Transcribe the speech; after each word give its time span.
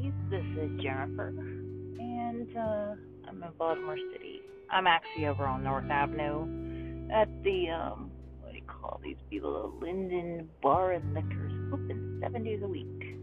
buddies. 0.00 0.12
This 0.30 0.44
is 0.62 0.80
Jennifer, 0.80 1.28
and 1.28 2.48
uh, 2.56 2.94
I'm 3.28 3.42
in 3.42 3.50
Baltimore 3.58 3.96
City. 4.12 4.40
I'm 4.70 4.86
actually 4.86 5.26
over 5.26 5.44
on 5.44 5.64
North 5.64 5.90
Avenue 5.90 7.10
at 7.12 7.28
the 7.42 7.70
um, 7.70 8.10
what 8.40 8.52
do 8.52 8.58
you 8.58 8.64
call 8.66 9.00
these 9.02 9.16
people? 9.28 9.72
The 9.80 9.86
Linden 9.86 10.48
Bar 10.62 10.92
and 10.92 11.14
Liquors, 11.14 11.52
open 11.72 12.20
seven 12.22 12.44
days 12.44 12.60
a 12.62 12.68
week. 12.68 13.16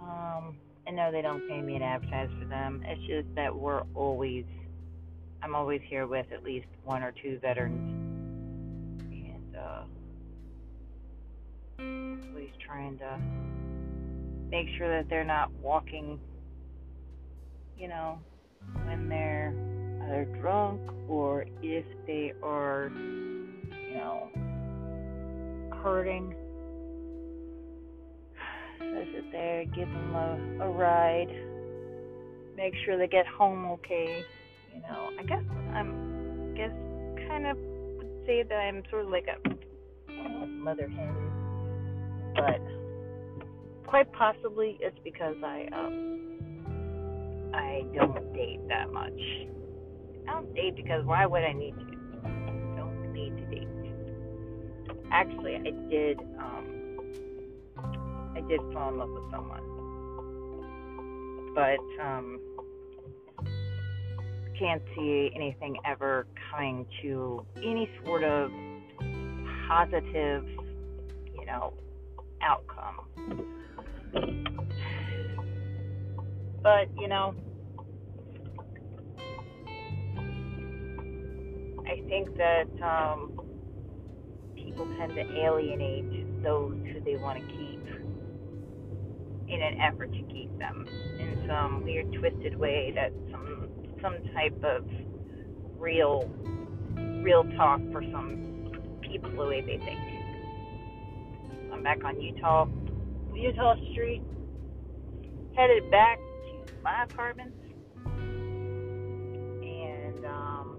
Um, 0.00 0.56
and 0.86 0.96
no, 0.96 1.10
they 1.12 1.22
don't 1.22 1.48
pay 1.48 1.60
me 1.60 1.78
to 1.78 1.84
advertise 1.84 2.28
for 2.38 2.46
them. 2.46 2.82
It's 2.86 3.00
just 3.06 3.34
that 3.36 3.54
we're 3.54 3.82
always, 3.94 4.44
I'm 5.42 5.54
always 5.54 5.80
here 5.86 6.06
with 6.06 6.26
at 6.32 6.42
least 6.42 6.66
one 6.84 7.02
or 7.02 7.12
two 7.22 7.38
veterans, 7.40 7.80
and 9.10 9.56
uh, 9.56 9.84
always 11.78 12.50
trying 12.66 12.98
to 12.98 13.18
make 14.52 14.68
sure 14.76 15.00
that 15.00 15.08
they're 15.08 15.24
not 15.24 15.50
walking, 15.62 16.20
you 17.76 17.88
know, 17.88 18.18
when 18.84 19.08
they're 19.08 19.54
either 20.04 20.26
drunk 20.40 20.78
or 21.08 21.46
if 21.62 21.86
they 22.06 22.34
are, 22.42 22.92
you 22.94 23.94
know, 23.94 24.28
hurting. 25.82 26.34
So 28.78 29.04
sit 29.14 29.32
there, 29.32 29.64
give 29.64 29.88
them 29.88 30.14
a, 30.14 30.64
a 30.64 30.68
ride, 30.68 31.34
make 32.54 32.74
sure 32.84 32.98
they 32.98 33.08
get 33.08 33.26
home 33.26 33.64
okay. 33.70 34.22
You 34.74 34.82
know, 34.82 35.08
I 35.18 35.22
guess 35.22 35.42
I'm, 35.72 36.52
I 36.52 36.56
guess, 36.58 36.72
kind 37.26 37.46
of 37.46 37.56
would 37.96 38.26
say 38.26 38.42
that 38.42 38.54
I'm 38.54 38.82
sort 38.90 39.06
of 39.06 39.10
like 39.10 39.28
a 39.28 40.46
mother 40.46 40.88
hen, 40.88 42.34
but 42.36 42.81
quite 43.92 44.10
possibly 44.14 44.78
it's 44.80 44.96
because 45.04 45.36
I 45.44 45.66
um 45.70 46.38
I 47.52 47.82
don't 47.94 48.32
date 48.32 48.66
that 48.70 48.90
much. 48.90 49.20
I 50.26 50.32
don't 50.32 50.54
date 50.54 50.76
because 50.76 51.04
why 51.04 51.26
would 51.26 51.42
I 51.42 51.52
need 51.52 51.74
to? 51.74 51.84
I 52.24 52.30
don't 52.74 53.12
need 53.12 53.36
to 53.36 53.44
date. 53.54 53.68
Actually, 55.12 55.56
I 55.56 55.72
did 55.90 56.18
um 56.38 56.64
I 58.34 58.40
did 58.48 58.60
fall 58.72 58.88
in 58.88 58.98
love 58.98 59.10
with 59.10 59.30
someone, 59.30 59.60
but 61.54 62.02
um 62.02 62.40
can't 64.58 64.82
see 64.96 65.30
anything 65.36 65.76
ever 65.84 66.26
coming 66.50 66.86
to 67.02 67.44
any 67.58 67.90
sort 68.06 68.24
of 68.24 68.50
positive, 69.68 70.46
you 71.34 71.44
know, 71.44 71.74
outcome. 72.40 73.52
But, 76.62 76.88
you 76.98 77.08
know, 77.08 77.34
I 81.86 82.00
think 82.08 82.36
that 82.36 82.68
um, 82.82 83.40
people 84.54 84.86
tend 84.98 85.14
to 85.14 85.44
alienate 85.44 86.42
those 86.42 86.76
who 86.92 87.00
they 87.00 87.16
want 87.16 87.38
to 87.38 87.46
keep 87.46 87.80
in 89.48 89.62
an 89.62 89.80
effort 89.80 90.12
to 90.12 90.22
keep 90.32 90.56
them 90.58 90.86
in 91.18 91.44
some 91.48 91.82
weird, 91.82 92.12
twisted 92.12 92.56
way 92.58 92.92
that 92.94 93.12
some 93.30 93.68
some 94.00 94.16
type 94.34 94.56
of 94.64 94.84
real 95.78 96.30
real 97.22 97.44
talk 97.56 97.80
for 97.92 98.02
some 98.10 98.98
people 99.00 99.30
the 99.30 99.36
way 99.46 99.60
they 99.60 99.78
think. 99.84 100.00
I'm 101.72 101.82
back 101.82 102.04
on 102.04 102.20
Utah 102.20 102.66
Utah 103.34 103.74
Street, 103.92 104.22
headed 105.56 105.90
back 105.90 106.18
to 106.18 106.82
my 106.82 107.04
apartment, 107.04 107.52
and 109.62 110.24
um, 110.24 110.78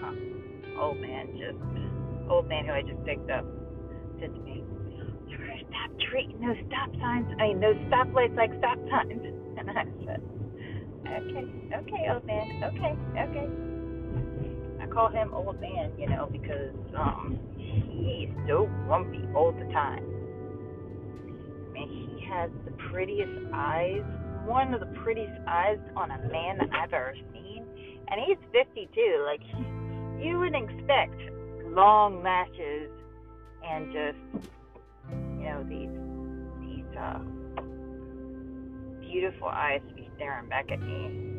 huh, 0.00 0.12
old 0.82 0.98
man 0.98 1.28
just 1.38 1.56
old 2.30 2.48
man 2.48 2.66
who 2.66 2.72
I 2.72 2.82
just 2.82 3.04
picked 3.04 3.30
up 3.30 3.44
said 4.20 4.34
to 4.34 4.40
me, 4.40 4.64
"Stop 5.68 5.90
treating 6.10 6.40
those 6.40 6.58
stop 6.66 6.90
signs. 7.00 7.26
I 7.38 7.48
mean 7.48 7.60
those 7.60 7.76
stoplights 7.88 8.36
like 8.36 8.50
stop 8.58 8.78
signs." 8.90 9.22
And 9.60 9.68
I 9.70 9.84
said, 10.06 10.22
"Okay, 11.06 11.46
okay, 11.74 12.08
old 12.10 12.26
man. 12.26 12.62
Okay, 12.64 12.94
okay." 13.18 13.48
I 14.80 14.86
call 14.86 15.08
him 15.10 15.34
old 15.34 15.60
man, 15.60 15.92
you 15.98 16.08
know, 16.08 16.28
because 16.32 16.74
um, 16.96 17.38
he's 17.58 18.30
so 18.48 18.68
grumpy 18.86 19.22
all 19.34 19.52
the 19.52 19.66
time 19.72 20.09
has 22.30 22.50
the 22.64 22.70
prettiest 22.90 23.52
eyes, 23.52 24.02
one 24.46 24.72
of 24.72 24.80
the 24.80 24.92
prettiest 25.02 25.38
eyes 25.46 25.78
on 25.96 26.10
a 26.10 26.18
man 26.30 26.58
that 26.58 26.70
I've 26.72 26.92
ever 26.92 27.14
seen. 27.32 27.64
And 28.08 28.20
he's 28.26 28.38
52. 28.52 29.24
Like, 29.26 29.42
you 30.22 30.38
would 30.38 30.54
expect 30.54 31.20
long 31.74 32.22
lashes 32.22 32.90
and 33.64 33.92
just, 33.92 34.46
you 35.38 35.44
know, 35.44 35.64
these, 35.68 35.90
these, 36.60 36.96
uh, 36.96 37.18
beautiful 39.00 39.48
eyes 39.48 39.80
to 39.88 39.94
be 39.94 40.08
staring 40.16 40.48
back 40.48 40.70
at 40.70 40.80
me 40.80 41.30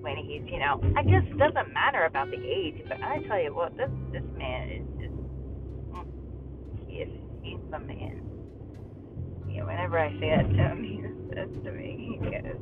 when 0.00 0.16
he's, 0.16 0.42
you 0.50 0.58
know, 0.58 0.80
I 0.96 1.02
guess 1.02 1.22
it 1.26 1.38
doesn't 1.38 1.72
matter 1.72 2.04
about 2.04 2.30
the 2.30 2.36
age, 2.36 2.82
but 2.88 3.02
I 3.02 3.22
tell 3.26 3.42
you 3.42 3.54
what, 3.54 3.76
this 3.76 3.90
this 4.12 4.22
man 4.36 4.68
is 4.68 4.86
just, 5.00 5.14
mm, 5.92 6.06
he 6.86 6.96
is, 6.98 7.08
he's 7.42 7.58
the 7.70 7.78
man 7.78 8.37
you 9.58 9.66
whenever 9.66 9.98
I 9.98 10.10
say 10.18 10.30
that 10.30 10.48
to 10.48 10.76
he 10.82 11.02
says 11.34 11.48
to 11.64 11.72
me, 11.72 12.18
he 12.22 12.30
goes, 12.30 12.56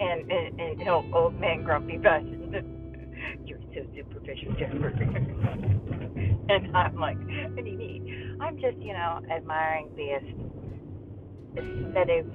and 0.00 0.30
and, 0.30 0.60
and 0.60 0.82
he'll 0.82 1.04
old 1.12 1.38
man 1.40 1.64
grumpy 1.64 1.98
fashion. 1.98 2.40
You're 3.46 3.58
so 3.74 3.86
superficial, 3.94 4.52
Jennifer. 4.58 4.88
and 6.48 6.76
I'm 6.76 6.96
like, 6.96 7.18
what 7.18 7.64
do 7.64 7.70
you 7.70 7.78
mean? 7.78 8.38
I'm 8.40 8.56
just, 8.60 8.76
you 8.78 8.92
know, 8.92 9.20
admiring 9.30 9.90
the 9.96 10.18
aesthetics 11.60 12.28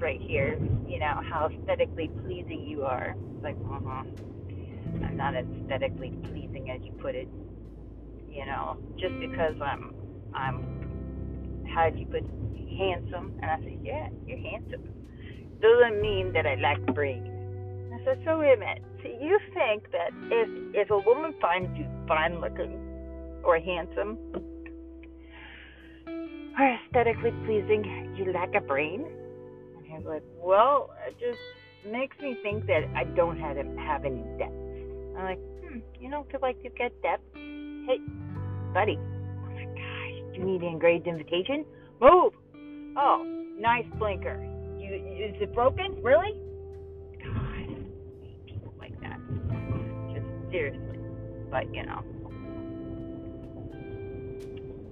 right 0.00 0.20
here. 0.20 0.58
You 0.86 0.98
know 0.98 1.20
how 1.30 1.48
aesthetically 1.52 2.10
pleasing 2.24 2.66
you 2.66 2.82
are. 2.84 3.14
It's 3.34 3.44
like, 3.44 3.56
uh 3.66 3.80
huh. 3.84 4.04
I'm 5.04 5.16
not 5.16 5.34
aesthetically 5.34 6.12
pleasing 6.30 6.70
as 6.70 6.80
you 6.82 6.92
put 7.00 7.14
it. 7.14 7.28
You 8.28 8.46
know, 8.46 8.76
just 8.98 9.18
because 9.20 9.54
I'm, 9.62 9.94
I'm, 10.34 10.77
how 11.74 11.90
do 11.90 11.98
you 11.98 12.06
put 12.06 12.24
handsome? 12.78 13.32
And 13.42 13.50
I 13.50 13.58
said, 13.62 13.78
yeah, 13.82 14.08
you're 14.26 14.38
handsome. 14.38 14.82
Doesn't 15.60 16.00
mean 16.00 16.32
that 16.34 16.46
I 16.46 16.54
lack 16.56 16.78
brains. 16.94 17.28
I 17.92 18.04
said, 18.04 18.22
so 18.24 18.38
wait 18.38 18.54
a 18.54 18.56
minute. 18.58 18.82
So 19.02 19.08
you 19.08 19.38
think 19.54 19.90
that 19.92 20.10
if 20.30 20.48
if 20.74 20.90
a 20.90 20.98
woman 20.98 21.34
finds 21.40 21.70
you 21.76 21.86
fine 22.06 22.40
looking 22.40 22.78
or 23.44 23.58
handsome 23.58 24.18
or 26.58 26.78
aesthetically 26.86 27.32
pleasing, 27.44 28.14
you 28.16 28.32
lack 28.32 28.54
a 28.54 28.60
brain? 28.60 29.04
And 29.76 29.86
he's 29.86 30.06
like, 30.06 30.22
well, 30.42 30.90
it 31.06 31.16
just 31.18 31.38
makes 31.90 32.16
me 32.20 32.36
think 32.42 32.66
that 32.66 32.84
I 32.94 33.04
don't 33.04 33.38
have 33.38 33.56
have 33.56 34.04
any 34.04 34.22
depth. 34.38 34.52
I'm 35.16 35.24
like, 35.24 35.40
hmm, 35.62 35.78
you 36.00 36.10
don't 36.10 36.30
feel 36.30 36.40
like 36.40 36.56
you 36.62 36.70
get 36.70 37.00
depth? 37.02 37.24
Hey, 37.34 37.98
buddy. 38.72 38.98
You 40.38 40.44
need 40.44 40.62
an 40.62 40.68
engraved 40.68 41.08
invitation? 41.08 41.64
Move! 42.00 42.32
Oh, 42.96 43.24
nice 43.58 43.84
blinker. 43.98 44.40
You 44.78 44.94
is 44.94 45.34
it 45.42 45.52
broken? 45.52 46.00
Really? 46.00 46.32
God, 47.18 47.66
people 48.46 48.72
like 48.78 48.98
that. 49.00 49.18
Just 50.14 50.26
seriously. 50.52 50.98
But 51.50 51.74
you 51.74 51.84
know, 51.84 52.04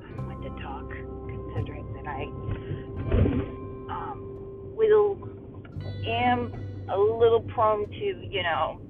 I 0.03 0.21
want 0.21 0.43
to 0.43 0.51
talk, 0.61 0.89
considering 0.91 1.87
that 1.95 2.09
I 2.09 2.23
um 3.93 4.75
will 4.75 5.17
am 6.09 6.53
a 6.93 6.99
little 6.99 7.43
prone 7.55 7.89
to 7.89 8.05
you 8.31 8.43
know 8.43 8.81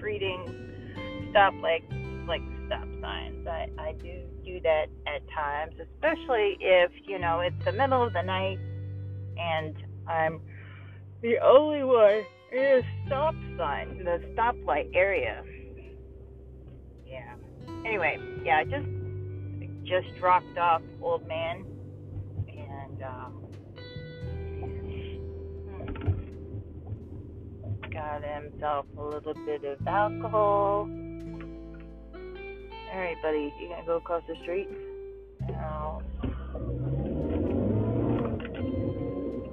treating 0.00 1.28
stuff 1.30 1.54
like 1.62 1.84
like 2.26 2.42
stop 2.72 2.88
signs. 3.00 3.46
I 3.46 3.68
I 3.78 3.92
do 3.92 4.22
do 4.44 4.60
that 4.60 4.86
at 5.06 5.28
times, 5.30 5.74
especially 5.80 6.56
if, 6.60 6.90
you 7.06 7.18
know, 7.18 7.40
it's 7.40 7.64
the 7.64 7.72
middle 7.72 8.02
of 8.02 8.12
the 8.12 8.22
night 8.22 8.58
and 9.36 9.76
I'm 10.08 10.40
the 11.22 11.38
only 11.38 11.84
one 11.84 12.24
in 12.52 12.58
a 12.58 12.82
stop 13.06 13.34
sign, 13.56 14.02
the 14.04 14.20
stoplight 14.34 14.94
area. 14.94 15.44
Yeah. 17.06 17.34
Anyway, 17.84 18.18
yeah, 18.44 18.58
I 18.58 18.64
just 18.64 18.86
just 19.84 20.18
dropped 20.18 20.56
off 20.58 20.82
old 21.00 21.26
man 21.26 21.64
and 22.48 23.02
um 23.02 23.38
got 27.92 28.22
himself 28.24 28.86
a 28.96 29.02
little 29.02 29.34
bit 29.44 29.62
of 29.64 29.86
alcohol 29.86 30.88
all 32.92 32.98
right, 32.98 33.20
buddy, 33.22 33.52
you 33.58 33.68
gonna 33.68 33.86
go 33.86 33.96
across 33.96 34.22
the 34.28 34.34
street? 34.42 34.68
No. 35.48 36.02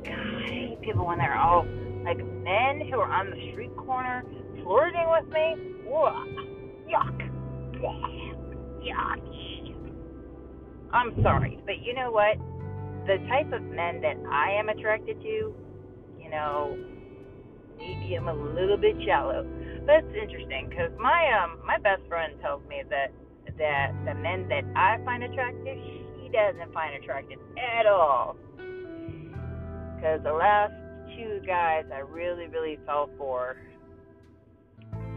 God, 0.03 0.81
people 0.81 1.05
when 1.05 1.19
they're 1.19 1.37
all 1.37 1.65
like 2.03 2.17
men 2.17 2.87
who 2.89 2.99
are 2.99 3.11
on 3.11 3.29
the 3.29 3.51
street 3.51 3.75
corner 3.77 4.23
flirting 4.63 5.07
with 5.09 5.27
me. 5.31 5.55
Yuck. 5.87 7.31
Yuck. 8.83 9.29
I'm 10.91 11.13
sorry, 11.23 11.59
but 11.65 11.79
you 11.81 11.93
know 11.93 12.11
what? 12.11 12.37
The 13.07 13.17
type 13.29 13.53
of 13.53 13.61
men 13.61 14.01
that 14.01 14.17
I 14.29 14.51
am 14.59 14.69
attracted 14.69 15.21
to, 15.21 15.53
you 16.19 16.29
know, 16.29 16.77
maybe 17.77 18.15
I'm 18.15 18.27
a 18.27 18.33
little 18.33 18.77
bit 18.77 18.95
shallow. 19.05 19.47
But 19.85 20.03
it's 20.03 20.15
interesting 20.21 20.67
because 20.69 20.91
my 20.99 21.31
um 21.41 21.59
my 21.65 21.77
best 21.77 22.01
friend 22.09 22.33
tells 22.41 22.61
me 22.67 22.83
that 22.89 23.11
that 23.59 23.91
the 24.05 24.15
men 24.15 24.47
that 24.49 24.63
I 24.75 24.97
find 25.05 25.23
attractive, 25.23 25.77
she 25.77 26.29
doesn't 26.31 26.73
find 26.73 26.95
attractive 26.95 27.39
at 27.57 27.85
all. 27.85 28.35
Because 29.95 30.23
the 30.23 30.33
last 30.33 30.73
two 31.15 31.41
guys 31.45 31.85
I 31.93 31.99
really 31.99 32.47
really 32.47 32.79
fell 32.85 33.09
for, 33.17 33.57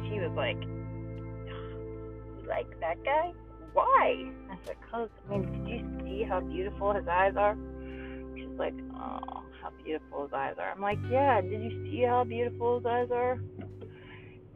she 0.04 0.18
was 0.20 0.32
like, 0.36 0.60
"You 0.62 2.48
like 2.48 2.68
that 2.80 3.02
guy? 3.04 3.32
Why?" 3.72 4.30
I 4.50 4.56
said, 4.66 4.76
"Cause 4.90 5.08
I 5.26 5.38
mean, 5.38 5.64
did 5.64 5.68
you 5.68 6.00
see 6.04 6.24
how 6.24 6.40
beautiful 6.40 6.92
his 6.92 7.08
eyes 7.08 7.34
are?" 7.36 7.56
She's 8.36 8.58
like, 8.58 8.74
"Oh." 8.94 9.42
how 9.62 9.70
beautiful 9.84 10.24
his 10.24 10.32
eyes 10.32 10.54
are. 10.58 10.72
I'm 10.72 10.80
like, 10.80 10.98
yeah, 11.08 11.40
did 11.40 11.62
you 11.62 11.84
see 11.84 12.04
how 12.06 12.24
beautiful 12.24 12.78
his 12.78 12.86
eyes 12.86 13.08
are? 13.12 13.38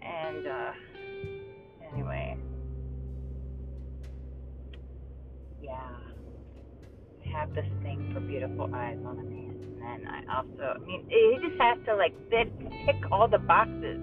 And 0.02 0.46
uh 0.46 0.72
Yeah. 5.66 5.72
I 7.24 7.38
have 7.40 7.54
this 7.54 7.66
thing 7.82 8.10
for 8.14 8.20
beautiful 8.20 8.70
eyes 8.72 8.98
on 9.04 9.18
a 9.18 9.22
man. 9.22 9.58
And 9.62 9.82
then 9.82 10.08
I 10.08 10.38
also 10.38 10.76
I 10.76 10.78
mean 10.78 11.04
he 11.08 11.38
just 11.42 11.60
has 11.60 11.78
to 11.86 11.96
like 11.96 12.14
fit, 12.30 12.52
all 13.10 13.28
the 13.28 13.38
boxes. 13.38 13.98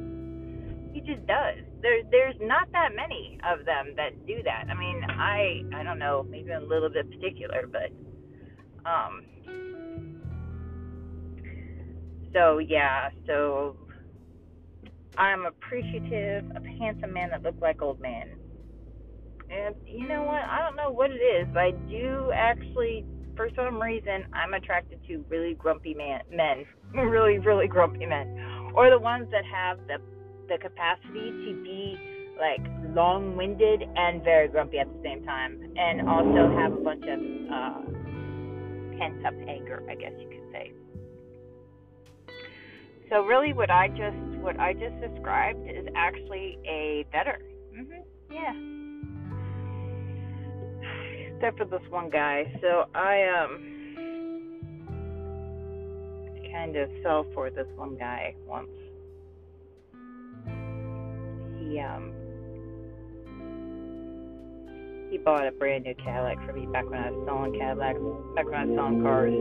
He 0.93 0.99
just 1.01 1.25
does. 1.25 1.63
There's 1.81 2.05
there's 2.11 2.35
not 2.41 2.71
that 2.73 2.89
many 2.95 3.39
of 3.49 3.65
them 3.65 3.93
that 3.95 4.25
do 4.27 4.43
that. 4.43 4.65
I 4.69 4.73
mean, 4.73 5.03
I 5.09 5.63
I 5.75 5.83
don't 5.83 5.99
know, 5.99 6.25
maybe 6.29 6.51
I'm 6.51 6.63
a 6.63 6.67
little 6.67 6.89
bit 6.89 7.09
particular, 7.09 7.65
but 7.71 7.89
um 8.85 9.23
so 12.33 12.57
yeah, 12.57 13.09
so 13.25 13.77
I'm 15.17 15.45
appreciative 15.45 16.51
of 16.55 16.65
handsome 16.65 17.13
men 17.13 17.29
that 17.29 17.43
look 17.43 17.55
like 17.61 17.81
old 17.81 17.99
men. 17.99 18.31
And 19.49 19.75
you 19.85 20.07
know 20.07 20.23
what? 20.23 20.41
I 20.41 20.59
don't 20.59 20.75
know 20.75 20.91
what 20.91 21.11
it 21.11 21.21
is, 21.21 21.47
but 21.53 21.59
I 21.59 21.71
do 21.89 22.31
actually, 22.35 23.05
for 23.35 23.49
some 23.55 23.81
reason, 23.81 24.25
I'm 24.33 24.53
attracted 24.53 24.99
to 25.07 25.23
really 25.29 25.53
grumpy 25.55 25.93
man, 25.93 26.21
men, 26.31 26.65
really, 26.93 27.39
really 27.39 27.67
grumpy 27.67 28.05
men, 28.05 28.71
or 28.73 28.89
the 28.89 28.99
ones 28.99 29.27
that 29.31 29.43
have 29.45 29.79
the 29.87 29.97
the 30.49 30.57
capacity 30.57 31.31
to 31.31 31.63
be 31.63 31.97
like 32.39 32.59
long-winded 32.93 33.83
and 33.95 34.23
very 34.23 34.47
grumpy 34.47 34.79
at 34.79 34.87
the 34.87 35.01
same 35.03 35.23
time, 35.23 35.73
and 35.77 36.07
also 36.07 36.49
have 36.57 36.73
a 36.73 36.77
bunch 36.77 37.03
of 37.05 37.19
uh, 37.51 37.81
pent-up 38.97 39.33
anger, 39.47 39.81
I 39.89 39.95
guess 39.95 40.11
you 40.19 40.27
could 40.27 40.51
say. 40.51 40.71
So 43.09 43.23
really, 43.23 43.53
what 43.53 43.69
I 43.69 43.87
just 43.89 44.17
what 44.41 44.59
I 44.59 44.73
just 44.73 44.99
described 44.99 45.59
is 45.69 45.87
actually 45.95 46.57
a 46.65 47.05
better. 47.11 47.39
Mhm. 47.73 48.03
Yeah. 48.31 48.82
Except 51.43 51.57
for 51.57 51.65
this 51.65 51.89
one 51.89 52.09
guy. 52.09 52.45
So 52.61 52.85
I 52.95 53.23
um 53.27 53.59
kind 56.53 56.77
of 56.77 56.89
fell 57.03 57.25
for 57.33 57.49
this 57.49 57.67
one 57.75 57.97
guy 57.97 58.33
once. 58.47 58.69
He 61.59 61.81
um 61.81 62.13
he 65.11 65.17
bought 65.17 65.45
a 65.45 65.51
brand 65.51 65.83
new 65.83 65.95
Cadillac 65.95 66.37
for 66.45 66.53
me 66.53 66.65
back 66.67 66.89
when 66.89 66.99
I 66.99 67.11
was 67.11 67.25
selling 67.25 67.59
Cadillacs, 67.59 67.99
back 68.35 68.45
when 68.45 68.55
I 68.55 68.63
was 68.63 68.75
selling 68.77 69.01
cars 69.01 69.33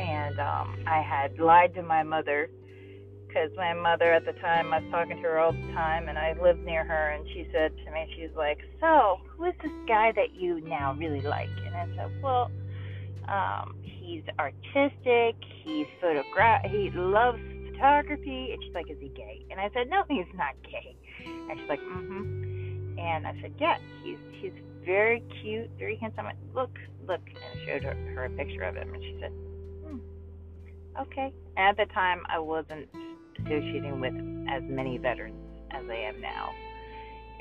and 0.00 0.38
um, 0.40 0.84
I 0.86 1.00
had 1.00 1.38
lied 1.38 1.74
to 1.74 1.82
my 1.82 2.02
mother 2.02 2.50
because 3.32 3.50
my 3.56 3.72
mother 3.72 4.12
at 4.12 4.24
the 4.24 4.32
time 4.40 4.72
I 4.72 4.80
was 4.80 4.90
talking 4.90 5.16
to 5.16 5.22
her 5.22 5.38
all 5.38 5.52
the 5.52 5.72
time, 5.72 6.08
and 6.08 6.18
I 6.18 6.34
lived 6.40 6.64
near 6.64 6.84
her, 6.84 7.10
and 7.10 7.26
she 7.28 7.46
said 7.52 7.72
to 7.84 7.90
me, 7.92 8.12
she's 8.16 8.34
like, 8.36 8.58
"So, 8.80 9.20
who 9.28 9.44
is 9.44 9.54
this 9.62 9.72
guy 9.86 10.12
that 10.12 10.34
you 10.34 10.60
now 10.60 10.94
really 10.94 11.20
like?" 11.20 11.48
And 11.64 11.76
I 11.76 11.86
said, 11.96 12.22
"Well, 12.22 12.50
um, 13.28 13.76
he's 13.82 14.24
artistic. 14.38 15.36
He's 15.62 15.86
photograph. 16.00 16.64
He 16.64 16.90
loves 16.90 17.40
photography." 17.68 18.52
And 18.52 18.62
she's 18.64 18.74
like, 18.74 18.90
"Is 18.90 18.98
he 19.00 19.08
gay?" 19.08 19.44
And 19.50 19.60
I 19.60 19.70
said, 19.70 19.88
"No, 19.88 20.04
he's 20.08 20.32
not 20.34 20.54
gay." 20.62 20.96
And 21.24 21.58
she's 21.58 21.68
like, 21.68 21.80
"Mm-hmm." 21.80 22.98
And 22.98 23.26
I 23.26 23.40
said, 23.40 23.54
"Yeah, 23.58 23.78
he's 24.02 24.18
he's 24.32 24.52
very 24.84 25.22
cute, 25.40 25.70
very 25.78 25.96
handsome. 25.96 26.26
Look, 26.52 26.76
look." 27.06 27.20
And 27.28 27.38
I 27.38 27.64
showed 27.64 27.84
her, 27.84 27.94
her 28.14 28.24
a 28.24 28.30
picture 28.30 28.62
of 28.62 28.74
him, 28.74 28.92
and 28.92 29.02
she 29.02 29.16
said, 29.20 29.32
Okay. 30.98 31.32
At 31.56 31.76
the 31.76 31.86
time, 31.86 32.22
I 32.28 32.38
wasn't 32.38 32.88
associating 33.44 34.00
with 34.00 34.14
as 34.48 34.62
many 34.64 34.98
veterans 34.98 35.36
as 35.70 35.84
I 35.88 35.96
am 35.96 36.20
now. 36.20 36.50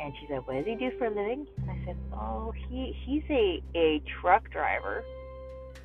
And 0.01 0.13
she 0.19 0.27
said, 0.27 0.45
"What 0.45 0.55
does 0.55 0.65
he 0.65 0.75
do 0.75 0.91
for 0.97 1.05
a 1.05 1.09
living?" 1.09 1.45
And 1.57 1.71
I 1.71 1.85
said, 1.85 1.97
"Oh, 2.13 2.53
he 2.69 2.95
he's 3.05 3.23
a 3.29 3.61
a 3.75 4.01
truck 4.21 4.49
driver. 4.49 5.03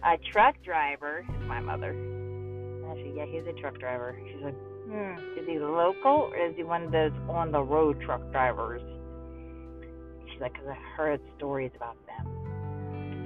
A 0.04 0.18
truck 0.32 0.54
driver 0.62 1.24
is 1.28 1.48
my 1.48 1.60
mother." 1.60 1.90
And 1.90 2.86
I 2.86 2.94
said, 2.94 3.12
"Yeah, 3.16 3.26
he's 3.26 3.46
a 3.46 3.60
truck 3.60 3.78
driver." 3.78 4.16
She's 4.24 4.42
like, 4.42 4.54
"Hmm, 4.86 5.38
is 5.38 5.46
he 5.46 5.58
local 5.58 6.30
or 6.30 6.36
is 6.36 6.54
he 6.56 6.62
one 6.62 6.84
of 6.84 6.92
those 6.92 7.12
on 7.28 7.50
the 7.50 7.62
road 7.62 8.00
truck 8.02 8.22
drivers?" 8.30 8.82
She's 10.30 10.40
like, 10.40 10.54
"Cause 10.54 10.68
I 10.68 10.96
heard 10.96 11.20
stories 11.36 11.72
about 11.74 11.96
them." 12.06 12.44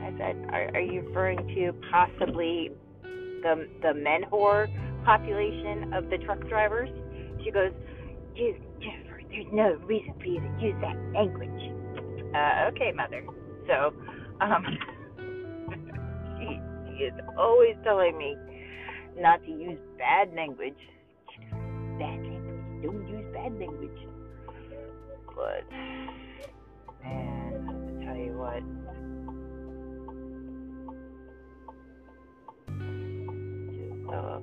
I 0.03 0.17
said, 0.17 0.49
"Are, 0.51 0.71
are 0.75 0.81
you 0.81 1.03
referring 1.03 1.47
to 1.55 1.73
possibly 1.91 2.71
the 3.03 3.69
the 3.83 3.93
men 3.93 4.23
whore 4.25 4.69
population 5.09 5.95
of 5.95 6.11
the 6.11 6.19
truck 6.19 6.39
drivers. 6.51 6.91
She 7.43 7.51
goes, 7.51 7.73
Jennifer, 8.37 9.23
there's 9.31 9.47
no 9.51 9.79
reason 9.87 10.13
for 10.21 10.27
you 10.27 10.39
to 10.39 10.53
use 10.61 10.75
that 10.83 10.97
language. 11.15 11.49
Uh, 12.37 12.69
okay, 12.69 12.93
mother. 12.95 13.25
So, 13.67 13.95
um, 14.43 14.67
she, 16.39 16.61
she 16.93 17.05
is 17.05 17.15
always 17.39 17.75
telling 17.85 18.19
me 18.19 18.37
not 19.19 19.43
to 19.47 19.51
use 19.51 19.79
bad 19.97 20.35
language. 20.35 20.77
Bad 21.99 22.21
language. 22.21 22.83
Don't 22.83 23.09
use 23.09 23.25
bad 23.33 23.59
language. 23.59 24.09
But 25.35 25.65
man, 27.03 27.65
I 27.65 28.05
tell 28.05 28.17
you 28.17 28.37
what. 28.37 28.63
uh, 34.15 34.41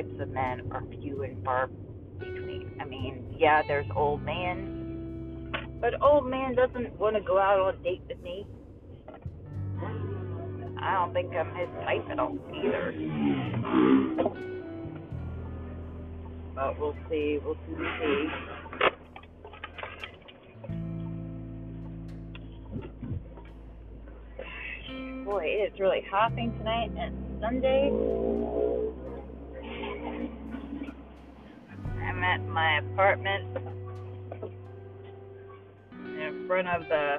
types 0.00 0.20
of 0.20 0.28
men 0.30 0.62
are 0.70 0.82
few 1.00 1.22
and 1.22 1.44
far 1.44 1.68
between. 2.18 2.70
I 2.80 2.84
mean, 2.84 3.34
yeah, 3.38 3.62
there's 3.66 3.86
old 3.94 4.22
man, 4.22 5.52
but 5.80 6.00
old 6.02 6.26
man 6.26 6.54
doesn't 6.54 6.98
want 6.98 7.16
to 7.16 7.22
go 7.22 7.38
out 7.38 7.60
on 7.60 7.74
a 7.74 7.78
date 7.82 8.02
with 8.08 8.22
me. 8.22 8.46
I 10.82 10.94
don't 10.94 11.12
think 11.12 11.34
I'm 11.34 11.54
his 11.54 11.68
type 11.84 12.08
at 12.10 12.18
all 12.18 12.38
either. 12.54 12.94
But 16.54 16.80
we'll 16.80 16.96
see. 17.10 17.38
We'll 17.44 17.58
see. 17.66 18.28
Boy, 25.24 25.44
it 25.44 25.72
is 25.74 25.78
really 25.78 26.02
hopping 26.10 26.56
tonight 26.58 26.90
and 26.98 27.14
Sunday. 27.40 28.39
At 32.30 32.46
my 32.46 32.78
apartment 32.78 33.44
in 35.96 36.44
front 36.46 36.68
of 36.68 36.82
the 36.88 37.18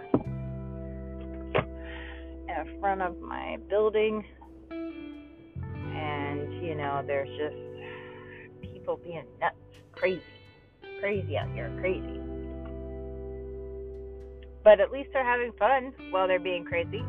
in 2.48 2.80
front 2.80 3.02
of 3.02 3.20
my 3.20 3.58
building 3.70 4.24
and 4.72 6.54
you 6.64 6.76
know 6.76 7.04
there's 7.06 7.28
just 7.38 8.72
people 8.74 9.02
being 9.04 9.26
nuts, 9.42 9.56
crazy, 9.92 10.22
crazy 11.02 11.38
out 11.38 11.52
here, 11.52 11.70
crazy. 11.82 12.22
But 14.64 14.80
at 14.80 14.92
least 14.92 15.10
they're 15.12 15.26
having 15.26 15.52
fun 15.60 15.92
while 16.12 16.30
they're 16.30 16.40
being 16.40 16.64
crazy. 16.64 17.04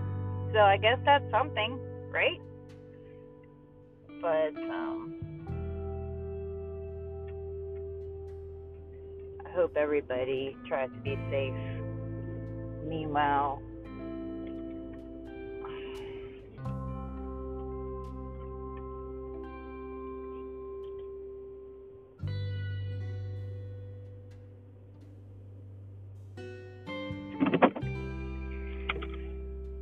So 0.52 0.58
I 0.58 0.76
guess 0.76 0.98
that's 1.04 1.30
something, 1.30 1.78
right? 2.10 2.40
But 4.20 4.56
um 4.60 5.21
hope 9.54 9.76
everybody 9.76 10.56
tries 10.66 10.88
to 10.90 10.98
be 11.00 11.16
safe. 11.30 11.54
Meanwhile, 12.86 13.60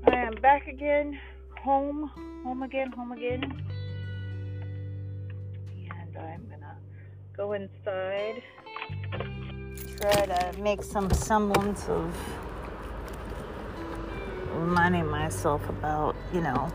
I 0.06 0.16
am 0.16 0.34
back 0.42 0.66
again, 0.66 1.18
home, 1.62 2.10
home 2.44 2.62
again, 2.62 2.90
home 2.90 3.12
again. 3.12 3.42
And 5.90 6.16
I'm 6.16 6.48
gonna 6.48 6.76
go 7.36 7.52
inside, 7.52 8.42
try 10.00 10.24
to 10.24 10.58
make 10.58 10.82
some 10.82 11.10
semblance 11.10 11.86
of 11.88 12.16
reminding 14.54 15.06
myself 15.06 15.68
about, 15.68 16.16
you 16.32 16.40
know, 16.40 16.72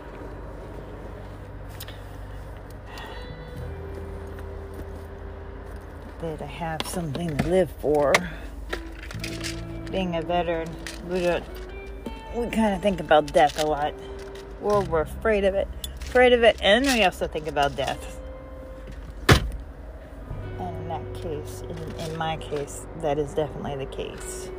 that 6.21 6.41
I 6.41 6.45
have 6.45 6.85
something 6.85 7.35
to 7.35 7.47
live 7.47 7.71
for. 7.79 8.13
Being 9.89 10.15
a 10.15 10.21
veteran, 10.21 10.69
we 11.09 11.21
don't, 11.21 11.43
we 12.35 12.47
kind 12.49 12.75
of 12.75 12.81
think 12.81 12.99
about 12.99 13.33
death 13.33 13.59
a 13.63 13.65
lot. 13.65 13.93
Or 14.61 14.81
we're 14.81 15.01
afraid 15.01 15.45
of 15.45 15.55
it, 15.55 15.67
afraid 15.99 16.33
of 16.33 16.43
it, 16.43 16.57
and 16.61 16.85
we 16.85 17.03
also 17.03 17.27
think 17.27 17.47
about 17.47 17.75
death. 17.75 18.14
My 22.35 22.41
case, 22.41 22.85
that 23.01 23.17
is 23.17 23.33
definitely 23.33 23.75
the 23.77 23.85
case. 23.85 24.49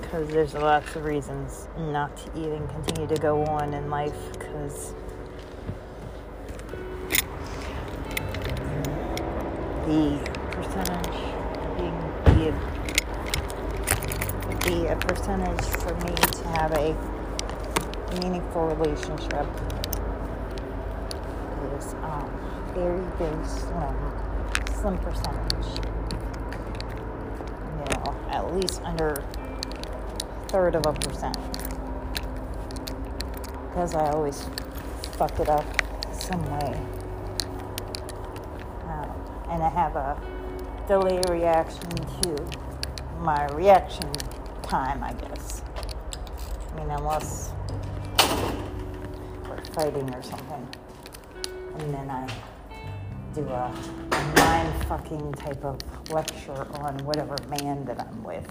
because 0.00 0.28
there's 0.28 0.54
lots 0.54 0.94
of 0.94 1.04
reasons 1.04 1.66
not 1.76 2.16
to 2.16 2.30
even 2.38 2.68
continue 2.68 3.08
to 3.08 3.16
go 3.16 3.42
on 3.46 3.74
in 3.74 3.90
life 3.90 4.14
because 4.32 4.94
the 9.86 10.20
percentage 10.52 11.18
being 11.76 11.98
be 14.62 14.86
a, 14.86 14.96
percentage 14.96 15.64
for 15.80 15.94
me 16.04 16.14
to 16.14 16.48
have 16.48 16.70
a 16.74 16.94
meaningful 18.20 18.68
relationship 18.76 19.48
very 22.74 23.00
very 23.18 23.46
slim 23.46 23.96
slim 24.80 24.98
percentage 24.98 25.78
you 27.78 27.86
know 27.94 28.16
at 28.30 28.54
least 28.54 28.82
under 28.82 29.24
third 30.54 30.76
of 30.76 30.86
a 30.86 30.92
percent. 30.92 31.36
Because 33.66 33.92
I 33.92 34.08
always 34.10 34.48
fuck 35.18 35.40
it 35.40 35.48
up 35.48 35.64
some 36.12 36.44
way. 36.44 36.80
Um, 38.84 39.10
and 39.50 39.60
I 39.64 39.68
have 39.68 39.96
a 39.96 40.16
delay 40.86 41.20
reaction 41.28 41.90
to 41.90 42.46
my 43.18 43.46
reaction 43.46 44.12
time, 44.62 45.02
I 45.02 45.12
guess. 45.14 45.62
I 46.70 46.78
mean, 46.78 46.90
unless 46.90 47.50
we're 49.48 49.64
fighting 49.72 50.14
or 50.14 50.22
something. 50.22 50.68
And 51.78 51.92
then 51.92 52.10
I 52.10 52.28
do 53.34 53.46
a 53.48 53.74
mind 54.36 54.84
fucking 54.86 55.32
type 55.34 55.64
of 55.64 55.78
lecture 56.10 56.66
on 56.74 56.96
whatever 56.98 57.36
man 57.48 57.84
that 57.84 58.00
I'm 58.00 58.22
with. 58.22 58.48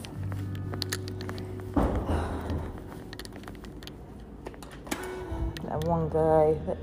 that 5.74 5.88
one 5.88 6.08
guy, 6.10 6.54
that 6.68 6.78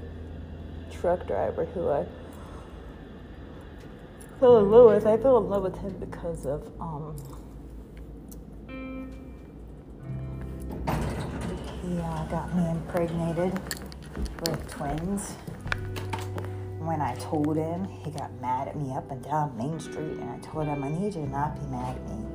truck 0.91 1.27
driver 1.27 1.65
who 1.67 1.91
I 1.91 2.07
fell 4.41 4.59
in 4.59 4.71
love 4.71 4.87
with. 4.95 5.07
I 5.07 5.17
fell 5.17 5.39
in 5.39 5.49
love 5.49 5.63
with 5.63 5.77
him 5.77 5.95
because 6.01 6.47
of 6.47 6.67
um 6.81 7.17
he 11.83 11.99
uh, 11.99 12.25
got 12.25 12.55
me 12.57 12.69
impregnated 12.69 13.53
with 14.41 14.71
twins. 14.71 15.35
When 16.91 17.01
I 17.01 17.15
told 17.15 17.57
him, 17.57 17.85
he 17.85 18.11
got 18.11 18.33
mad 18.41 18.67
at 18.67 18.77
me 18.77 18.93
up 18.93 19.13
and 19.13 19.23
down 19.23 19.57
Main 19.57 19.79
Street, 19.79 20.19
and 20.19 20.29
I 20.29 20.39
told 20.39 20.67
him 20.67 20.83
I 20.83 20.89
need 20.89 21.15
you 21.15 21.23
to 21.23 21.29
not 21.29 21.55
be 21.55 21.65
mad 21.67 21.95
at 21.95 22.09
me 22.09 22.27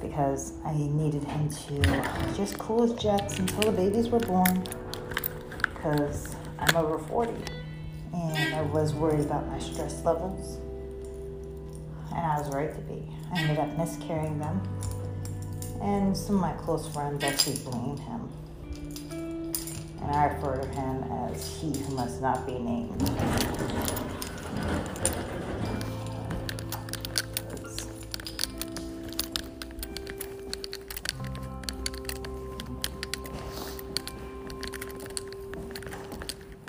because 0.00 0.54
I 0.64 0.72
needed 0.72 1.22
him 1.22 1.50
to 1.50 2.34
just 2.34 2.58
cool 2.58 2.86
his 2.86 2.94
jets 2.94 3.38
until 3.38 3.70
the 3.70 3.72
babies 3.72 4.08
were 4.08 4.20
born 4.20 4.64
because 5.60 6.34
I'm 6.58 6.76
over 6.76 6.98
40 6.98 7.34
and 8.14 8.54
I 8.54 8.62
was 8.62 8.94
worried 8.94 9.20
about 9.20 9.46
my 9.48 9.58
stress 9.58 10.02
levels. 10.02 10.56
And 12.12 12.24
I 12.24 12.38
was 12.38 12.48
right 12.54 12.74
to 12.74 12.80
be. 12.80 13.06
I 13.34 13.40
ended 13.40 13.58
up 13.58 13.76
miscarrying 13.76 14.38
them. 14.38 14.62
And 15.82 16.16
some 16.16 16.36
of 16.36 16.40
my 16.40 16.54
close 16.54 16.88
friends 16.88 17.22
actually 17.22 17.58
blamed 17.70 17.98
him. 17.98 18.30
And 20.02 20.10
I 20.10 20.24
refer 20.26 20.56
to 20.60 20.68
him 20.68 21.02
as 21.28 21.60
he 21.60 21.76
who 21.78 21.94
must 21.94 22.20
not 22.20 22.46
be 22.46 22.58
named. 22.58 23.02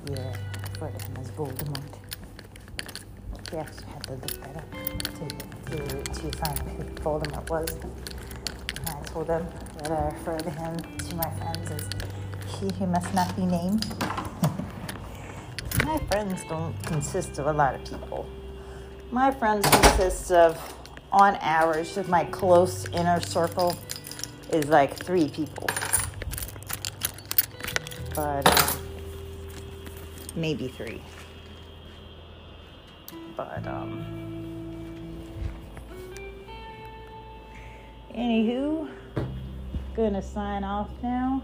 Yeah, 0.09 0.33
I 0.33 0.69
refer 0.69 0.89
to 0.97 1.05
him 1.05 1.17
as 1.19 1.31
Voldemort. 1.31 1.93
We 3.51 3.57
actually 3.59 3.87
had 3.87 4.03
to 4.03 4.11
look 4.13 4.41
that 4.41 4.55
up 4.57 4.71
to, 4.71 6.03
to, 6.03 6.37
find 6.37 6.59
who 6.69 6.83
Voldemort 7.01 7.49
was. 7.49 7.77
I 8.87 9.01
told 9.07 9.27
them 9.27 9.47
that 9.79 9.91
I 9.91 10.05
refer 10.05 10.37
to 10.37 10.49
him 10.49 10.77
to 10.77 11.15
my 11.15 11.29
friends 11.31 11.71
as 11.71 11.89
he 12.47 12.71
who 12.79 12.87
must 12.87 13.13
not 13.13 13.35
be 13.35 13.45
named. 13.45 13.85
my 15.85 15.97
friends 16.09 16.41
don't 16.49 16.75
consist 16.85 17.39
of 17.39 17.47
a 17.47 17.53
lot 17.53 17.75
of 17.75 17.83
people. 17.83 18.27
My 19.11 19.31
friends 19.31 19.69
consist 19.69 20.31
of, 20.31 20.57
on 21.11 21.35
average, 21.35 21.95
my 22.07 22.25
close 22.25 22.85
inner 22.89 23.21
circle 23.21 23.75
is 24.51 24.65
like 24.65 24.95
three 24.95 25.29
people. 25.29 25.69
But 28.15 28.47
uh, 28.47 28.75
maybe 30.35 30.67
three 30.67 31.01
but 33.37 33.65
um 33.67 34.03
anywho 38.15 38.89
gonna 39.95 40.21
sign 40.21 40.63
off 40.63 40.89
now 41.03 41.43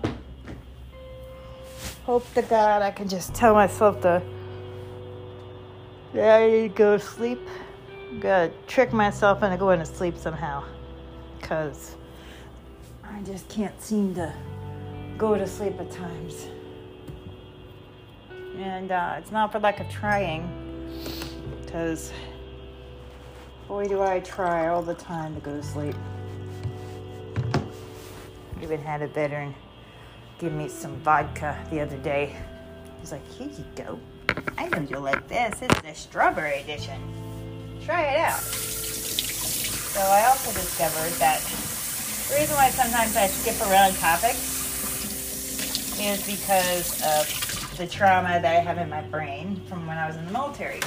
hope 2.05 2.25
to 2.33 2.41
god 2.43 2.81
i 2.81 2.91
can 2.91 3.07
just 3.07 3.33
tell 3.33 3.53
myself 3.53 4.01
to 4.01 4.22
need 6.13 6.67
to 6.67 6.74
go 6.75 6.98
to 6.98 7.03
sleep 7.03 7.39
gonna 8.19 8.51
trick 8.67 8.93
myself 8.93 9.41
into 9.41 9.57
going 9.57 9.79
to 9.79 9.86
sleep 9.86 10.17
somehow 10.17 10.63
because 11.39 11.95
i 13.03 13.22
just 13.24 13.48
can't 13.50 13.81
seem 13.81 14.13
to 14.13 14.33
go 15.17 15.36
to 15.36 15.48
sleep 15.48 15.79
at 15.79 15.89
times 15.89 16.48
and 18.57 18.91
uh, 18.91 19.15
it's 19.17 19.31
not 19.31 19.51
for 19.51 19.60
lack 19.60 19.79
of 19.79 19.89
trying 19.89 20.48
because 21.62 22.12
boy, 23.67 23.88
do 23.88 24.01
I 24.01 24.19
try 24.19 24.67
all 24.67 24.83
the 24.83 24.93
time 24.93 25.33
to 25.33 25.41
go 25.41 25.55
to 25.55 25.63
sleep. 25.63 25.95
Even 28.62 28.79
had 28.79 29.01
a 29.01 29.07
veteran 29.07 29.55
give 30.43 30.53
me 30.53 30.67
some 30.67 30.93
vodka 30.97 31.57
the 31.71 31.79
other 31.79 31.95
day. 32.00 32.35
He's 33.00 33.13
like, 33.13 33.25
here 33.31 33.47
you 33.47 33.63
go. 33.75 33.97
I 34.57 34.67
know 34.67 34.85
you'll 34.89 35.00
like 35.00 35.25
this. 35.29 35.62
It's 35.62 35.81
the 35.81 35.93
strawberry 35.93 36.59
edition. 36.59 37.01
Try 37.85 38.01
it 38.01 38.19
out. 38.19 38.41
So 38.41 40.01
I 40.01 40.25
also 40.25 40.51
discovered 40.51 41.13
that 41.19 41.39
the 42.27 42.35
reason 42.41 42.57
why 42.57 42.71
sometimes 42.71 43.15
I 43.15 43.27
skip 43.27 43.55
around 43.69 43.95
topics 43.95 44.59
is 45.97 46.25
because 46.27 47.01
of 47.03 47.77
the 47.77 47.88
trauma 47.88 48.41
that 48.41 48.45
I 48.45 48.59
have 48.59 48.77
in 48.79 48.89
my 48.89 49.01
brain 49.03 49.62
from 49.69 49.88
when 49.88 49.97
I 49.97 50.07
was 50.07 50.17
in 50.17 50.25
the 50.25 50.31
military. 50.33 50.81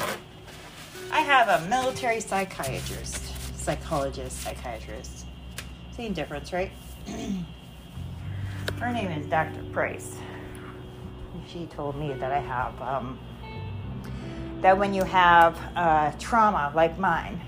I 1.11 1.21
have 1.21 1.49
a 1.49 1.67
military 1.69 2.21
psychiatrist, 2.21 3.57
psychologist, 3.59 4.39
psychiatrist. 4.43 5.25
Same 5.93 6.13
difference, 6.13 6.53
right? 6.53 6.73
Her 8.75 8.93
name 8.93 9.11
is 9.11 9.27
Dr. 9.27 9.63
Price. 9.73 10.17
She 11.47 11.67
told 11.67 11.97
me 11.97 12.13
that 12.13 12.31
I 12.31 12.41
have 12.41 12.81
um, 12.83 13.19
that 14.61 14.77
when 14.77 14.93
you 14.93 15.03
have 15.05 15.59
uh, 15.75 16.13
trauma 16.19 16.73
like 16.75 16.99
mine, 16.99 17.41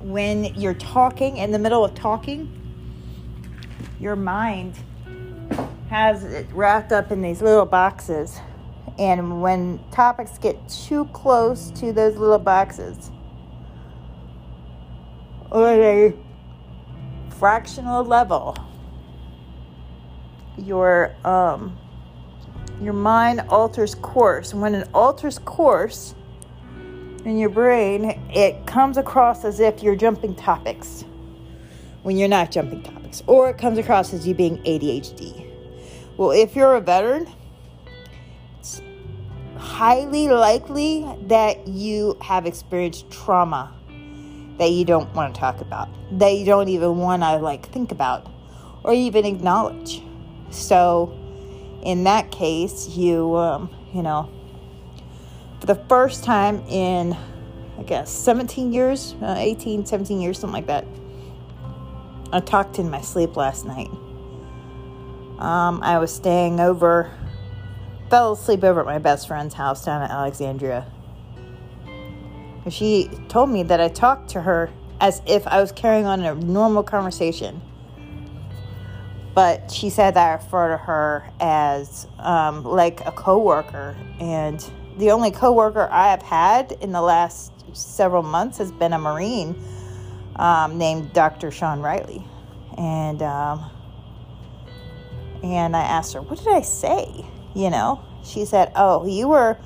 when 0.00 0.44
you're 0.54 0.74
talking 0.74 1.36
in 1.36 1.52
the 1.52 1.58
middle 1.58 1.84
of 1.84 1.94
talking, 1.94 2.56
your 4.00 4.16
mind 4.16 4.74
has 5.90 6.24
it 6.24 6.46
wrapped 6.52 6.92
up 6.92 7.12
in 7.12 7.20
these 7.20 7.42
little 7.42 7.66
boxes. 7.66 8.40
And 8.98 9.42
when 9.42 9.78
topics 9.90 10.38
get 10.38 10.56
too 10.68 11.04
close 11.06 11.70
to 11.72 11.92
those 11.92 12.16
little 12.16 12.38
boxes, 12.38 13.10
or 15.50 15.68
a 15.68 16.14
fractional 17.38 18.04
level, 18.04 18.56
your 20.58 21.14
um, 21.24 21.78
your 22.80 22.92
mind 22.92 23.42
alters 23.48 23.94
course. 23.94 24.52
And 24.52 24.60
When 24.60 24.74
it 24.74 24.88
alters 24.94 25.38
course 25.38 26.14
in 27.24 27.38
your 27.38 27.50
brain, 27.50 28.04
it 28.32 28.66
comes 28.66 28.96
across 28.96 29.44
as 29.44 29.60
if 29.60 29.82
you're 29.82 29.96
jumping 29.96 30.34
topics 30.34 31.04
when 32.02 32.16
you're 32.16 32.28
not 32.28 32.50
jumping 32.50 32.82
topics, 32.82 33.22
or 33.26 33.50
it 33.50 33.58
comes 33.58 33.78
across 33.78 34.14
as 34.14 34.26
you 34.26 34.34
being 34.34 34.56
ADHD. 34.58 35.46
Well, 36.16 36.30
if 36.30 36.56
you're 36.56 36.74
a 36.74 36.80
veteran, 36.80 37.28
it's 38.58 38.80
highly 39.56 40.28
likely 40.28 41.06
that 41.26 41.68
you 41.68 42.16
have 42.22 42.46
experienced 42.46 43.10
trauma 43.10 43.74
that 44.58 44.70
you 44.70 44.84
don't 44.84 45.12
want 45.14 45.34
to 45.34 45.40
talk 45.40 45.60
about, 45.60 45.88
that 46.18 46.34
you 46.34 46.44
don't 46.44 46.68
even 46.68 46.98
want 46.98 47.22
to 47.22 47.36
like 47.36 47.68
think 47.70 47.92
about 47.92 48.26
or 48.82 48.92
even 48.92 49.24
acknowledge. 49.24 50.02
So, 50.50 51.16
in 51.82 52.04
that 52.04 52.30
case, 52.30 52.88
you, 52.88 53.36
um, 53.36 53.70
you 53.94 54.02
know, 54.02 54.30
for 55.60 55.66
the 55.66 55.74
first 55.74 56.24
time 56.24 56.60
in, 56.68 57.16
I 57.78 57.82
guess, 57.82 58.10
17 58.10 58.72
years, 58.72 59.14
uh, 59.22 59.34
18, 59.36 59.86
17 59.86 60.20
years, 60.20 60.38
something 60.38 60.54
like 60.54 60.66
that, 60.66 60.84
I 62.32 62.40
talked 62.40 62.78
in 62.78 62.90
my 62.90 63.00
sleep 63.00 63.36
last 63.36 63.64
night. 63.64 63.90
Um, 65.38 65.82
I 65.82 65.98
was 65.98 66.14
staying 66.14 66.60
over, 66.60 67.10
fell 68.08 68.32
asleep 68.32 68.62
over 68.62 68.80
at 68.80 68.86
my 68.86 68.98
best 68.98 69.26
friend's 69.26 69.54
house 69.54 69.84
down 69.84 70.02
at 70.02 70.10
Alexandria. 70.10 70.86
She 72.68 73.10
told 73.28 73.50
me 73.50 73.62
that 73.64 73.80
I 73.80 73.88
talked 73.88 74.30
to 74.30 74.42
her 74.42 74.70
as 75.00 75.22
if 75.26 75.46
I 75.46 75.60
was 75.60 75.72
carrying 75.72 76.04
on 76.04 76.20
a 76.20 76.34
normal 76.34 76.82
conversation 76.82 77.62
but 79.34 79.70
she 79.70 79.90
said 79.90 80.14
that 80.14 80.28
I 80.28 80.32
refer 80.32 80.70
to 80.70 80.76
her 80.76 81.30
as 81.40 82.06
um, 82.18 82.64
like 82.64 83.06
a 83.06 83.12
coworker, 83.12 83.96
and 84.18 84.64
the 84.98 85.10
only 85.12 85.30
coworker 85.30 85.88
I 85.90 86.10
have 86.10 86.22
had 86.22 86.72
in 86.80 86.92
the 86.92 87.00
last 87.00 87.52
several 87.76 88.22
months 88.22 88.58
has 88.58 88.72
been 88.72 88.92
a 88.92 88.98
Marine 88.98 89.62
um, 90.36 90.78
named 90.78 91.12
Dr. 91.12 91.50
Sean 91.50 91.80
Riley, 91.80 92.24
and 92.76 93.22
um, 93.22 93.70
and 95.42 95.76
I 95.76 95.82
asked 95.82 96.14
her, 96.14 96.22
"What 96.22 96.38
did 96.38 96.48
I 96.48 96.62
say?" 96.62 97.24
You 97.54 97.70
know, 97.70 98.02
she 98.24 98.44
said, 98.44 98.72
"Oh, 98.74 99.06
you 99.06 99.28
were." 99.28 99.56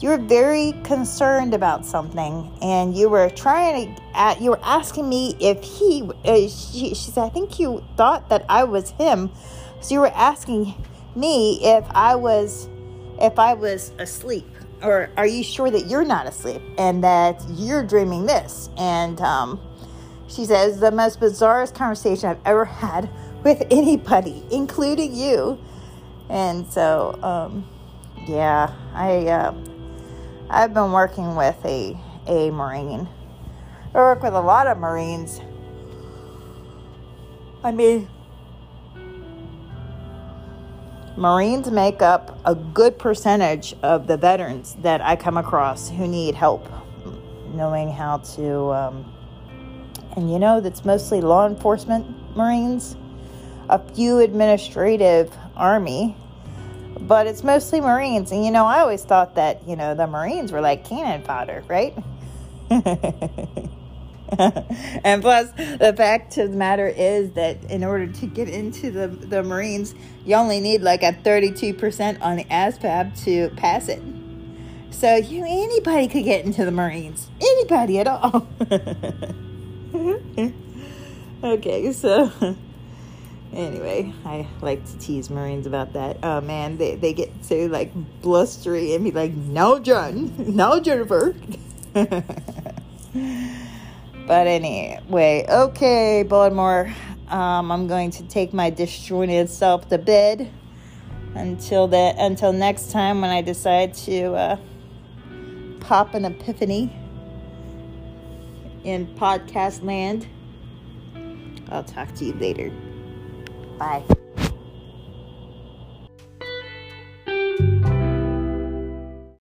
You 0.00 0.08
were 0.08 0.18
very 0.18 0.72
concerned 0.82 1.54
about 1.54 1.86
something 1.86 2.52
and 2.60 2.96
you 2.96 3.08
were 3.08 3.30
trying 3.30 3.94
to 3.94 4.36
you 4.40 4.50
were 4.50 4.60
asking 4.62 5.08
me 5.08 5.36
if 5.40 5.62
he 5.62 6.02
uh, 6.24 6.34
she, 6.48 6.94
she 6.94 7.10
said 7.10 7.24
i 7.24 7.28
think 7.28 7.58
you 7.58 7.82
thought 7.96 8.28
that 8.28 8.44
i 8.48 8.64
was 8.64 8.90
him. 8.90 9.30
So 9.80 9.94
you 9.94 10.00
were 10.00 10.12
asking 10.14 10.74
me 11.14 11.60
if 11.62 11.84
i 11.90 12.14
was 12.14 12.68
if 13.20 13.38
i 13.38 13.54
was 13.54 13.92
asleep 13.98 14.46
or 14.82 15.10
are 15.16 15.26
you 15.26 15.42
sure 15.42 15.70
that 15.70 15.86
you're 15.86 16.04
not 16.04 16.26
asleep 16.26 16.60
and 16.76 17.02
that 17.04 17.42
you're 17.50 17.82
dreaming 17.82 18.26
this? 18.26 18.68
And 18.76 19.18
um, 19.22 19.58
she 20.28 20.44
says 20.44 20.78
the 20.78 20.90
most 20.90 21.20
bizarrest 21.20 21.74
conversation 21.74 22.28
i've 22.28 22.40
ever 22.44 22.64
had 22.64 23.08
with 23.42 23.62
anybody 23.70 24.44
including 24.50 25.14
you. 25.14 25.58
And 26.28 26.70
so 26.70 27.18
um, 27.22 27.66
yeah 28.26 28.72
i 28.94 29.26
uh, 29.26 29.54
I've 30.50 30.74
been 30.74 30.92
working 30.92 31.36
with 31.36 31.56
a, 31.64 31.98
a 32.26 32.50
Marine. 32.50 33.08
I 33.94 33.98
work 33.98 34.22
with 34.22 34.34
a 34.34 34.40
lot 34.40 34.66
of 34.66 34.78
Marines. 34.78 35.40
I 37.62 37.72
mean, 37.72 38.08
Marines 41.16 41.70
make 41.70 42.02
up 42.02 42.38
a 42.44 42.54
good 42.54 42.98
percentage 42.98 43.74
of 43.82 44.06
the 44.06 44.16
veterans 44.16 44.76
that 44.82 45.00
I 45.00 45.16
come 45.16 45.36
across 45.36 45.88
who 45.88 46.06
need 46.06 46.34
help 46.34 46.68
knowing 47.54 47.90
how 47.90 48.18
to, 48.18 48.72
um, 48.72 49.12
and 50.16 50.30
you 50.30 50.38
know, 50.38 50.60
that's 50.60 50.84
mostly 50.84 51.20
law 51.20 51.46
enforcement 51.46 52.36
Marines, 52.36 52.96
a 53.68 53.78
few 53.94 54.18
administrative 54.18 55.32
Army, 55.56 56.16
but 57.00 57.26
it's 57.26 57.44
mostly 57.44 57.80
Marines. 57.80 58.32
And 58.32 58.44
you 58.44 58.50
know, 58.50 58.66
I 58.66 58.80
always 58.80 59.04
thought 59.04 59.36
that, 59.36 59.66
you 59.68 59.76
know, 59.76 59.94
the 59.94 60.06
Marines 60.06 60.52
were 60.52 60.60
like 60.60 60.84
cannon 60.84 61.22
fodder, 61.22 61.64
right? 61.68 61.94
and 62.70 62.82
plus, 65.22 65.50
the 65.52 65.94
fact 65.96 66.36
of 66.38 66.50
the 66.50 66.56
matter 66.56 66.88
is 66.88 67.30
that 67.32 67.62
in 67.70 67.84
order 67.84 68.06
to 68.06 68.26
get 68.26 68.48
into 68.48 68.90
the, 68.90 69.08
the 69.08 69.42
Marines, 69.42 69.94
you 70.24 70.34
only 70.34 70.60
need 70.60 70.82
like 70.82 71.02
a 71.02 71.12
32% 71.12 72.20
on 72.20 72.36
the 72.36 72.44
ASVAB 72.44 73.24
to 73.24 73.50
pass 73.56 73.88
it. 73.88 74.02
So 74.90 75.16
you 75.16 75.44
anybody 75.44 76.08
could 76.08 76.24
get 76.24 76.44
into 76.44 76.64
the 76.64 76.70
Marines. 76.70 77.28
Anybody 77.40 77.98
at 77.98 78.06
all. 78.06 78.48
Mm-hmm. 79.94 81.46
okay, 81.46 81.92
so 81.92 82.32
Anyway, 83.54 84.12
I 84.24 84.48
like 84.60 84.84
to 84.84 84.98
tease 84.98 85.30
Marines 85.30 85.66
about 85.66 85.92
that. 85.92 86.18
Oh 86.24 86.40
man, 86.40 86.76
they, 86.76 86.96
they 86.96 87.12
get 87.12 87.30
so 87.42 87.66
like 87.66 87.92
blustery 88.20 88.94
and 88.94 89.04
be 89.04 89.12
like, 89.12 89.32
no, 89.32 89.78
John, 89.78 90.34
no, 90.56 90.80
Jennifer. 90.80 91.36
but 91.92 92.16
anyway, 94.26 95.46
okay, 95.48 96.24
Baltimore. 96.24 96.92
Um, 97.28 97.70
I'm 97.70 97.86
going 97.86 98.10
to 98.12 98.24
take 98.24 98.52
my 98.52 98.70
disjointed 98.70 99.48
self 99.48 99.88
to 99.88 99.98
bed 99.98 100.50
until 101.34 101.86
that 101.88 102.16
until 102.18 102.52
next 102.52 102.90
time 102.90 103.20
when 103.20 103.30
I 103.30 103.40
decide 103.40 103.94
to 103.94 104.34
uh, 104.34 104.56
pop 105.78 106.14
an 106.14 106.24
epiphany 106.24 106.92
in 108.82 109.06
podcast 109.14 109.84
land. 109.84 110.26
I'll 111.70 111.84
talk 111.84 112.14
to 112.16 112.24
you 112.24 112.34
later. 112.34 112.72
Bye. 113.78 114.23